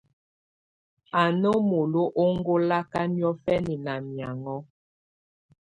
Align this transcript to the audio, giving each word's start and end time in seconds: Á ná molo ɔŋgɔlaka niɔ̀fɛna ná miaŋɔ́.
Á 1.21 1.23
ná 1.41 1.49
molo 1.69 2.03
ɔŋgɔlaka 2.23 2.99
niɔ̀fɛna 3.15 3.75
ná 3.85 3.93
miaŋɔ́. 4.09 4.59